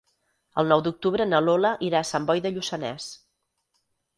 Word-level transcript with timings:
El 0.61 0.69
nou 0.71 0.81
d'octubre 0.87 1.27
na 1.27 1.41
Lola 1.49 1.73
irà 1.91 2.01
a 2.01 2.09
Sant 2.13 2.27
Boi 2.31 2.45
de 2.47 2.53
Lluçanès. 2.57 3.13